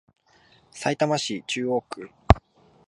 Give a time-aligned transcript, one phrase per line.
[0.71, 2.09] さいたま市中央区